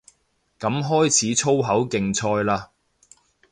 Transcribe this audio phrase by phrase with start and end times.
[0.59, 2.69] 噉開始粗口競賽嘞